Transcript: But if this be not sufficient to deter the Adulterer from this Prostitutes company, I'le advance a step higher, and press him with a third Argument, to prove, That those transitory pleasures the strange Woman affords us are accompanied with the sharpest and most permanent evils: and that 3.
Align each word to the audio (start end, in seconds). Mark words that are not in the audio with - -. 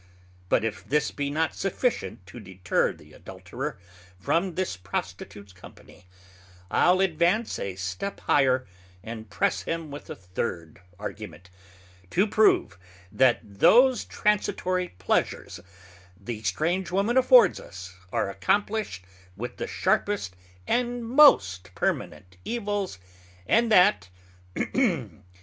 But 0.49 0.63
if 0.65 0.83
this 0.83 1.11
be 1.11 1.29
not 1.29 1.53
sufficient 1.53 2.25
to 2.25 2.39
deter 2.39 2.91
the 2.91 3.13
Adulterer 3.13 3.77
from 4.17 4.55
this 4.55 4.75
Prostitutes 4.75 5.53
company, 5.53 6.07
I'le 6.71 7.01
advance 7.03 7.59
a 7.59 7.75
step 7.75 8.19
higher, 8.21 8.65
and 9.03 9.29
press 9.29 9.61
him 9.61 9.91
with 9.91 10.09
a 10.09 10.15
third 10.15 10.81
Argument, 10.97 11.51
to 12.09 12.25
prove, 12.25 12.79
That 13.11 13.41
those 13.43 14.03
transitory 14.03 14.87
pleasures 14.97 15.59
the 16.19 16.41
strange 16.41 16.89
Woman 16.89 17.15
affords 17.15 17.59
us 17.59 17.93
are 18.11 18.27
accompanied 18.27 19.01
with 19.37 19.57
the 19.57 19.67
sharpest 19.67 20.35
and 20.65 21.05
most 21.05 21.75
permanent 21.75 22.37
evils: 22.43 22.97
and 23.45 23.71
that 23.71 24.09
3. 24.55 25.11